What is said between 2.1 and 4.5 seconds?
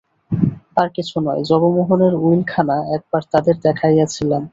উইলখানা একবার তাদের দেখাইয়াছিলাম।